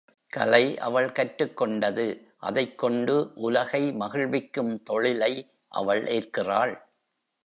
கலை 0.27 0.79
அவள் 0.79 1.11
கற்றுக் 1.11 1.57
கொண்டது 1.57 2.27
அதைக் 2.37 2.77
கொண்டு 2.77 3.31
உலகை 3.35 3.91
மகிழ்விக்கும் 3.91 4.83
தொழிலை 4.83 5.51
அவள் 5.67 6.07
ஏற்கிறாள். 6.07 6.87